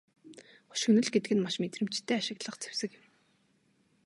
[0.69, 3.05] Хошигнол гэдэг нь маш мэдрэмжтэй ашиглах зэвсэг юм.